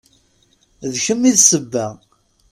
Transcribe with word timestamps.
D 0.91 0.93
kem 1.03 1.21
i 1.29 1.31
d 1.35 1.37
sseba. 1.41 1.87